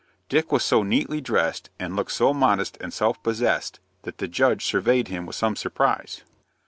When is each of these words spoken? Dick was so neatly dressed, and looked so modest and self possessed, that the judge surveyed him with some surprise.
Dick 0.29 0.51
was 0.51 0.63
so 0.63 0.81
neatly 0.81 1.21
dressed, 1.21 1.69
and 1.79 1.95
looked 1.95 2.11
so 2.11 2.33
modest 2.33 2.75
and 2.81 2.91
self 2.91 3.21
possessed, 3.21 3.79
that 4.01 4.17
the 4.17 4.27
judge 4.27 4.65
surveyed 4.65 5.09
him 5.09 5.27
with 5.27 5.35
some 5.35 5.55
surprise. 5.55 6.23